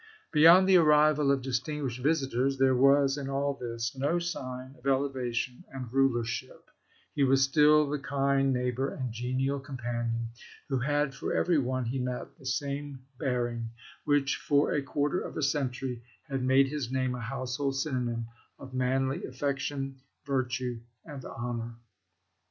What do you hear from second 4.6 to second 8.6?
of elevation and rulership; he was still the kind